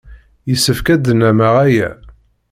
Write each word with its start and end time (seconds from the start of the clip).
Yessefk 0.49 0.87
ad 0.93 1.05
nnameɣ 1.11 1.53
aya. 1.65 1.89